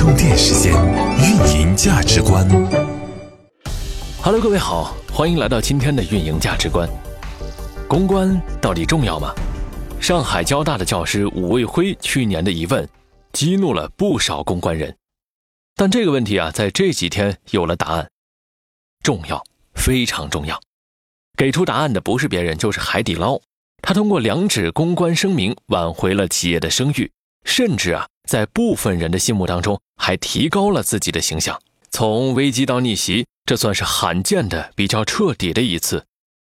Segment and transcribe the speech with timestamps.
[0.00, 0.72] 充电时间，
[1.18, 2.48] 运营价值观。
[4.22, 6.88] Hello，各位好，欢迎来到今天的运营价值观。
[7.86, 9.34] 公关到底重要吗？
[10.00, 12.88] 上海交大的教师武卫辉去年的疑问，
[13.34, 14.96] 激怒了不少公关人。
[15.76, 18.08] 但这个问题啊，在这几天有了答案，
[19.02, 19.44] 重要，
[19.74, 20.58] 非常重要。
[21.36, 23.38] 给出答案的不是别人，就是海底捞。
[23.82, 27.12] 他通过两纸公关声明挽回了企业的声誉，
[27.44, 31.60] 甚至啊，在部分人的心目当中还提高了自己的形象。
[31.90, 36.06] 从危机到逆袭，这算是罕见的比较彻底的一次。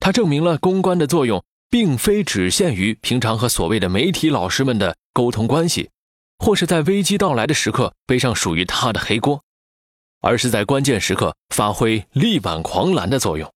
[0.00, 5.90] 它证明了公关的作用，并非只限于平常和所谓的媒体老师们的沟通关系，
[6.40, 9.40] 或是在危机到来的时刻背上属于他的黑锅，
[10.20, 13.48] 而是在关键时刻发挥力挽狂澜的作用。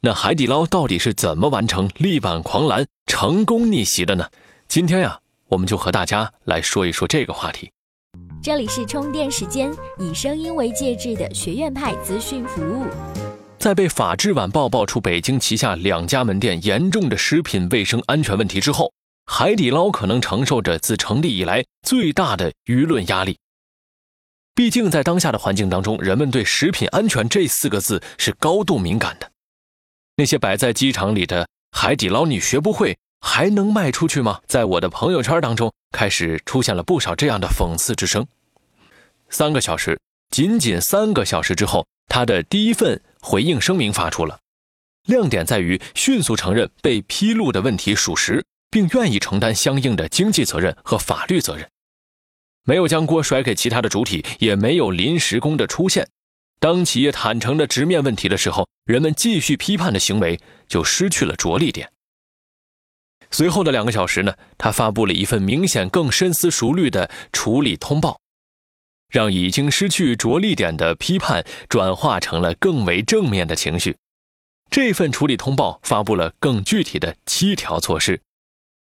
[0.00, 4.28] 那海底捞到底是怎么完成力挽狂澜、成功逆袭的呢？
[4.66, 5.20] 今天呀，
[5.50, 7.70] 我们就和大家来说一说这个话题。
[8.40, 12.86] 这里是充电时间，以声音为介质的学院派资讯服务。
[13.58, 18.92] 在被《法制晚报》爆出北京旗下两家门店严重的食品卫生安全问题之后，
[19.26, 23.36] 海底捞可能承受着自成立以来最大的舆论压力。
[24.54, 29.30] 毕竟在当下的环境当中，人们对食品安全这四个字是高度敏感的。
[30.16, 34.40] 那些摆在机场里的海底捞，你学不会还能卖出去吗？
[34.46, 38.26] 在我的朋友圈当中，开始出现了不少这样的讽刺之声。
[39.28, 39.98] 三个小时，
[40.30, 44.38] 仅仅三个小时之后，他的第一份回应声明发出了，
[45.06, 51.68] 亮点在于迅速承认被披露的问题属实，并愿意承担相应的经济责任和法律责任，
[52.64, 56.08] 没有将锅甩给其他的主体，也没有临时工的出现。
[56.58, 61.90] 当企业坦诚的直面问题的时候，人们继续批判的行为就失去了着力点。
[63.30, 68.18] 随后的两个小时呢，他发布了一份明显更深思熟虑的处理通报，
[69.08, 73.96] 让已经失去着力点的批判转化成了更为正面的情绪。
[74.68, 78.20] 这份处理通报发布了更具体的七条措施，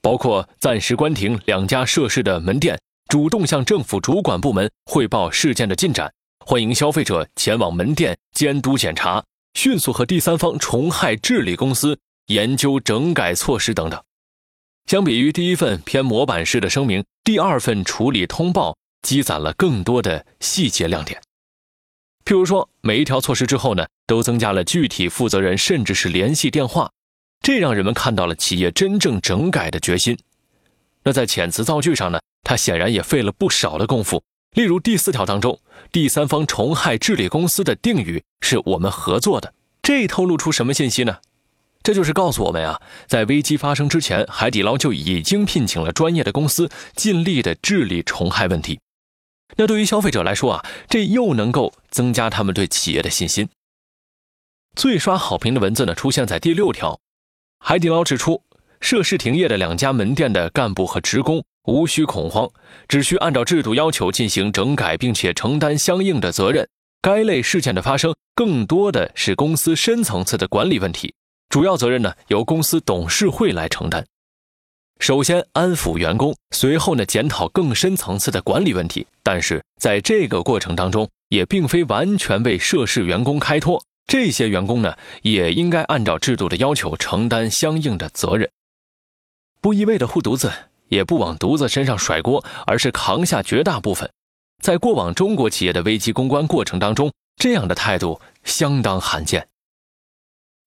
[0.00, 6.12] 包括暂时关停两家涉事的门店，主动向政府主管部门汇报事件的进展。
[6.44, 9.22] 欢迎消费者前往门店监督检查，
[9.54, 14.02] 迅速和第三方虫害治理公司研究整改措施等等。
[14.86, 21.20] 相比于第一份偏模板式的声明，第二份处理通报积攒了更多的细节亮点。
[22.24, 26.90] 譬如说，每一条措施之后呢，都增加了具体负责人甚至是联系电话，
[27.40, 30.18] 这让人们看到了企业真正整改的决心。
[31.04, 34.22] 那在遣词造句上呢，他显然也费了不少的功夫。
[34.54, 35.58] 例如第四条当中，
[35.90, 41.18] 第三方虫害治理公司的定语是我们合作的，这透露出什么信息呢？
[41.82, 48.78] 这就是告诉我们啊，在危机发生之前，海底捞就已经聘请了专业的公司，尽力的治理虫害问题。
[49.56, 53.48] 那对于消费者来说啊，这又能够增加他们对企业的信心。
[54.74, 56.98] 最刷好评的文字呢，出现在第六条，
[57.58, 58.42] 海底捞指出，
[58.80, 61.44] 涉事停业的两家门店的干部和职工。
[61.66, 62.50] 无需恐慌，
[62.88, 66.68] 只需按照制度要求进行整改，并且承担相应的责任。
[67.00, 71.14] 该类事件的发生，更多的是公司深层次的管理问题，
[71.52, 74.02] 主要责任呢由公司董事会来承担。
[75.00, 79.06] 首先安抚员工，随后呢检讨更深层次的管理问题。
[79.22, 88.50] 但是在这个过程当中，也并非完全为涉事员工开脱，这些员工呢也应该按照制度的要求承担相应的责任，
[89.60, 90.50] 不一味的护犊子。
[90.88, 94.10] 也不往犊子身上甩锅，而是扛下绝大部分。
[94.62, 99.48] 在过往中国企业的危机公关过程当中，这样的态度相当罕见。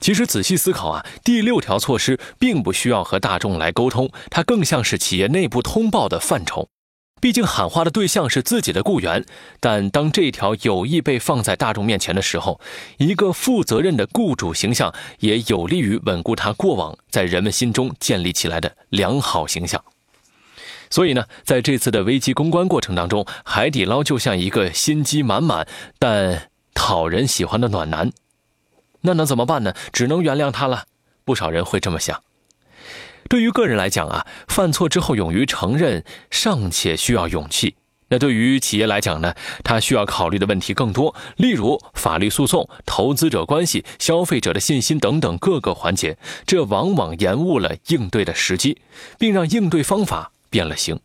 [0.00, 6.68] 其实仔细思考啊，第六条措施并不需要和大众来沟通，它更像是企业内部通报的范畴。
[7.20, 9.26] 毕竟喊话的对象是自己的雇员，
[9.60, 12.58] 但当这条有意被放在大众面前的时候，
[12.96, 19.84] 一个负责任的雇主形象也有利于稳固他过往在人们心中建立起来的良好形象。
[20.88, 25.68] 所以呢，在这次的危机公关过程当中，海底捞就像一个心机满满
[25.98, 28.10] 但讨人喜欢的暖男。
[29.02, 29.74] 那能怎么办呢？
[29.92, 30.84] 只能原谅他了。
[31.24, 32.22] 不少人会这么想。
[33.28, 37.76] 对于个人来讲啊，犯错之后勇于承认尚且需要勇气。
[38.08, 48.80] 那对于企业来讲呢，他需要考虑的问题更多，例如法律诉讼、投资者关系、消费者的信心等等各个环节，这往往延误了应对的时机，
[49.16, 50.32] 并让应对方法。
[50.50, 50.98] 变了形。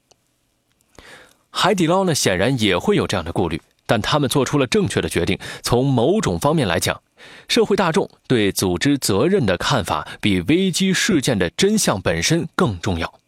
[1.51, 5.37] 海底捞呢，显然也会有这样的顾虑，但他们做出了正确的决定。
[5.61, 6.99] 从某种方面来讲，
[7.47, 13.19] 社会大众对组织责任的看法比危机事件的真相本身更重要。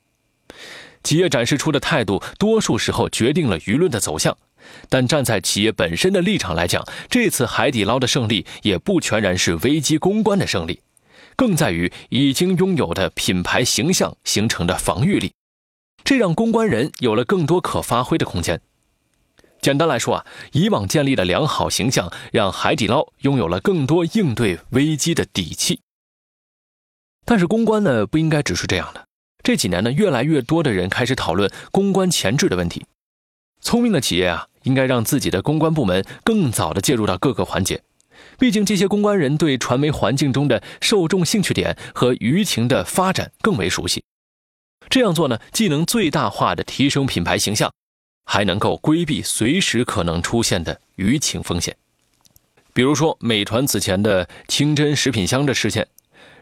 [1.04, 4.38] 企业展示出的态度，多数时候决定了舆论的走向。
[4.90, 10.82] 但站在企业本身的立场来讲，这次海底捞的胜利也不全然是危机公关的胜利，
[11.38, 15.32] 更在于已经拥有的品牌形象形成的防御力，
[16.04, 18.60] 这让公关人有了更多可发挥的空间。
[19.68, 25.82] 简单来说啊，以往建立的良好形象，让海底捞拥有了更多应对危机的底气。
[27.26, 29.06] 但是公关呢，不应该只是这样的。
[29.44, 32.86] 这几年呢，越来越多的人开始讨论公关前置的问题。
[33.60, 37.84] 聪明的企业啊，应该让自己的公关部门更早的介入到各个环节。
[38.40, 44.02] 毕竟这些公关人对传媒环境中的受众兴趣点和舆情的发展更为熟悉。
[44.90, 47.70] 这样做呢，既能最大化的提升品牌形象。
[48.30, 51.76] 还能够规避随时可能出现的舆情风险，
[52.74, 55.88] 比如说美团此前的清真食品箱的事件，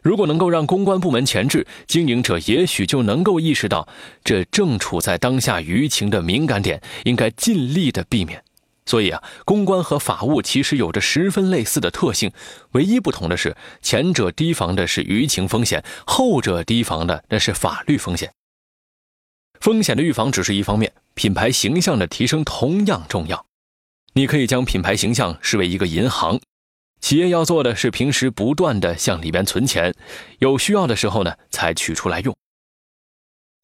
[0.01, 3.87] 如果能够让公关部门前置，经营者也许就能够意识到，
[4.23, 8.43] 这正处在当下舆情的敏感点，应该尽力的避免。
[8.87, 12.31] 所以啊，公关和法务其实有着十分类似的特性，
[12.71, 18.31] 唯一不同的是，前者提防的是舆情风险，后者提防的那是法律风险。
[19.60, 23.46] 风险的预防只是一方面，品牌形象的提升同样重要。
[24.13, 26.40] 你可以将品牌形象视为一个银行，
[27.02, 29.94] 企业要做的是平时不断的向里边存钱，
[30.40, 32.36] 有需要的时候呢才取出来用。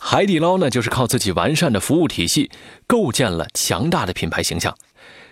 [0.04, 2.50] 海底捞呢就是靠自己完善的服务体系，
[2.88, 4.76] 构建了强大的品牌形象，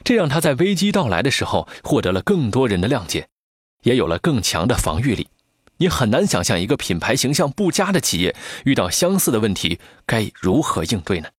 [0.04, 3.28] 这让他在危机到来的时候获得了更多人的谅解，
[3.82, 5.28] 也有了更强的防御力。
[5.80, 8.36] 你很难想象一个品牌形象不佳的企业
[8.66, 11.30] 遇到相似的问题该如何应对呢？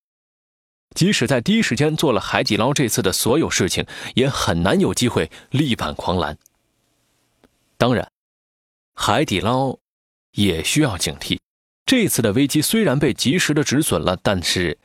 [0.95, 6.37] 即使在第一时间做了海底捞这次的所有事情，也很难有机会力挽狂澜。
[7.77, 8.11] 当然，
[8.95, 9.79] 海底捞
[10.33, 11.39] 也需要警惕。
[11.87, 14.79] 这次的危机虽然被及时的止损了，但是，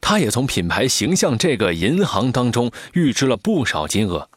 [0.00, 4.30] 他也从品牌形象这个银行当中预支了不少金额。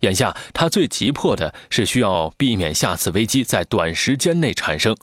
[0.00, 4.96] 眼下，他最急迫的是需要避免下次危机在短时间内产生。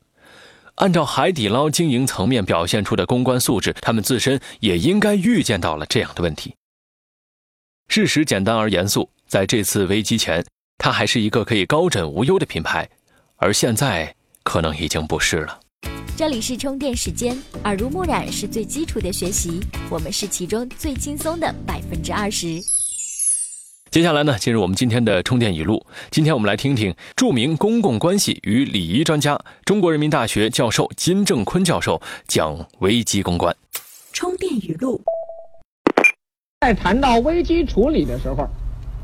[0.76, 6.54] 按照海底捞经营层面表现出的公关素质，他们自身也应该预见到了这样的问题。
[7.88, 10.46] 事实简单而严肃，在这次危机前，
[10.78, 12.88] 它还是一个可以高枕无忧的品牌，
[13.38, 15.60] 而现在可能已经不是了。
[16.16, 19.60] 这里是充电时间，耳濡目染是最基础的学习，
[19.90, 22.77] 我们是其中最轻松的百分之二十。
[23.89, 25.86] 接下来呢，进入我们今天的充电语录。
[26.12, 33.56] 今天我们来听听著名公共关系与礼仪专家、中国人民大学教授金正坤教授讲危机公关。
[34.12, 35.01] 充电语录：
[36.60, 38.45] 在谈到危机处理的时候，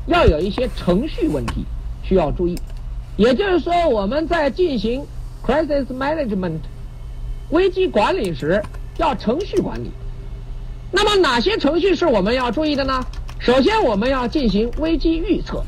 [0.06, 1.64] 要有一些程序问题
[2.02, 2.54] 需要注意。
[3.16, 5.02] 也就是说，我们在进行
[5.42, 6.58] crisis management
[7.50, 8.62] 危机管理时，
[8.98, 9.90] 要程序管理。
[10.92, 13.02] 那么，哪些程序是我们要注意的呢？
[13.44, 15.62] 首先，我们要进行危机预测。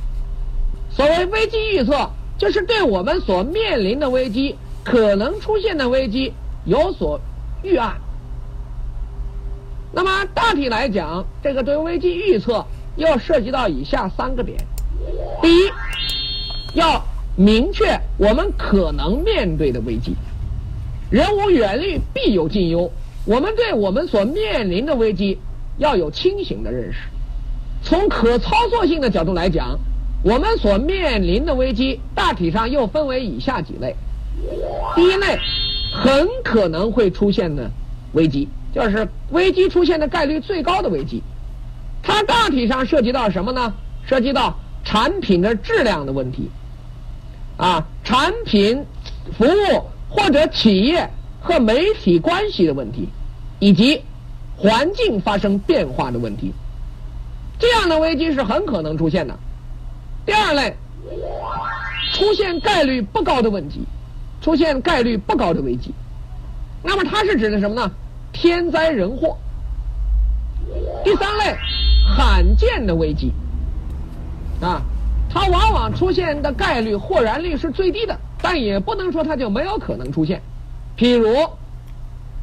[0.88, 2.08] 所谓危机预测，
[2.38, 6.32] 就是对我们所面临的危机、可能出现的危机
[6.64, 7.20] 有所
[7.62, 7.94] 预案。
[9.93, 12.64] 那么，大体来讲，这个对危机预测
[12.96, 14.56] 要涉及到以下三个点：
[15.43, 15.70] 第一，
[16.72, 17.05] 要
[17.37, 20.17] 明确我们可能面对的危机。
[21.11, 22.90] 人无远虑，必有近忧。
[23.26, 25.38] 我们对我们所面临的危机
[25.76, 27.00] 要有清醒的认识。
[27.86, 29.78] 从可操作性的角度来讲，
[30.24, 33.94] 我们所面临的危机大体上又分为以下几类。
[34.96, 35.38] 第一类，
[35.93, 37.70] 很可能会出现的
[38.14, 41.22] 危机，就是危机出现的概率最高的危机。
[42.02, 43.72] 它大体上涉及到什么呢？
[44.05, 46.50] 涉及到产品的质量的问题，
[47.56, 48.84] 啊，产品、
[49.38, 51.08] 服务或者企业
[51.40, 53.08] 和媒体关系的问题，
[53.60, 54.02] 以及
[54.56, 56.52] 环境发生变化的问题。
[57.58, 59.36] 这样的危机是很可能出现的。
[60.25, 60.77] 第二类，
[62.13, 63.86] 出现概率不高的问题，
[64.41, 65.94] 出现概率不高的危机。
[66.82, 67.91] 那么它是指的什么呢？
[68.32, 69.36] 天灾人祸。
[71.05, 71.56] 第三类，
[72.17, 73.32] 罕见的危机，
[74.60, 74.82] 啊，
[75.31, 80.43] 它往往出现的概率或然率是最低的，但也不能说它就没有可能出现。
[80.98, 81.48] 譬如，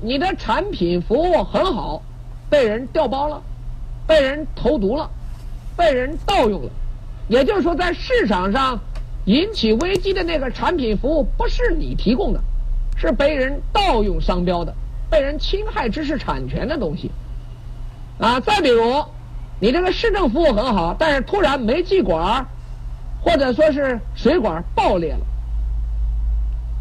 [0.02, 2.02] 你的产品服务很好，
[2.50, 3.42] 被人调包了。
[4.06, 5.10] 被人投毒了，
[5.76, 6.70] 被人盗用了，
[7.28, 8.80] 也就是说，在市场上
[9.26, 12.42] 引起危机的那个产品服务不是你提供的，
[12.98, 14.74] 是被人盗用商标的，
[15.10, 17.12] 被人侵害知识产权的东西。
[18.20, 19.04] 啊，再比如，
[19.60, 22.46] 你这个市政服务很好，但是突然煤气管
[23.22, 25.26] 或者说是水管爆裂了，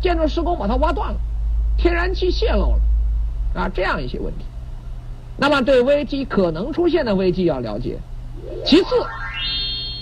[0.00, 1.20] 建筑施工把它挖断了，
[1.76, 2.80] 天然气泄漏了，
[3.54, 4.44] 啊，这样一些问题。
[5.42, 7.98] 那么对危机可能出现的危机要了解。
[8.64, 8.94] 其次，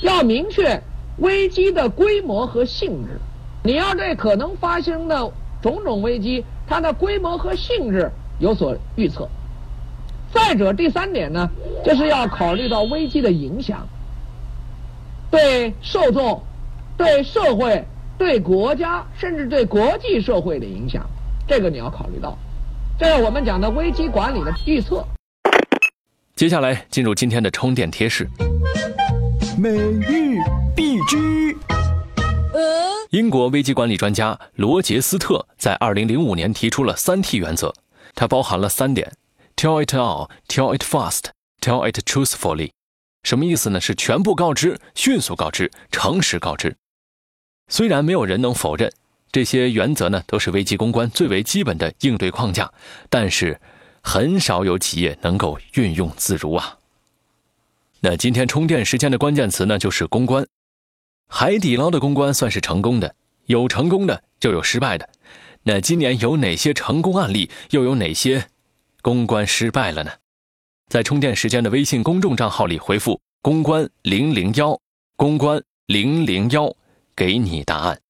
[0.02, 0.78] 要明确
[1.16, 3.18] 危机的规模和性质。
[3.62, 5.32] 你要对可能发生的
[5.62, 9.26] 种种危机，它的规模和性质有所预测。
[10.30, 11.48] 再者，第三点呢，
[11.82, 13.88] 就是要考虑到危机的影响，
[15.30, 16.42] 对受众、
[16.98, 17.82] 对社会、
[18.18, 21.02] 对国家，甚至对国际社会的影响，
[21.48, 22.36] 这个你要考虑到。
[22.98, 25.02] 这是我们讲的危机管理的预测。
[26.40, 28.26] 接下来进入今天的充电贴士。
[29.58, 30.38] 每日
[30.74, 31.54] 必知。
[33.10, 37.74] 英国危机管理专家罗杰斯特在2005年提出了三 T 原则，
[38.14, 39.12] 它包含了三点
[39.54, 41.24] ：tell it all, tell it fast,
[41.60, 42.70] tell it truthfully。
[43.22, 43.78] 什么意思呢？
[43.78, 46.74] 是全部告知、迅速告知、诚实告知。
[47.68, 48.90] 虽然没有人能否认
[49.30, 52.72] 这些原则呢都是危机公关最为基本的应对框架，
[53.10, 53.60] 但是
[54.02, 56.78] 很少有企业能够运用自如啊。
[58.00, 60.46] 那今天充电时间的关键词呢就是公关。
[61.28, 63.14] 海底捞的公关算是成功的，
[63.46, 65.08] 有成功的就有失败的。
[65.62, 68.48] 那今年有哪些成功案例，又有哪些
[69.02, 70.10] 公关失败了呢？
[70.88, 74.76] 在充电时间的微信公众账号里回复“公关零零幺”，
[75.16, 76.74] 公关零零幺，
[77.14, 78.00] 给你答案。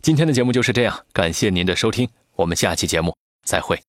[0.00, 3.14] 今天的节目就是这样，感谢您的收听，我们下期节目
[3.44, 3.78] 再会。